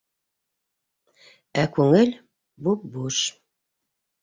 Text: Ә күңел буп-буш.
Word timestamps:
Ә 1.65 1.67
күңел 1.77 2.15
буп-буш. 2.69 3.23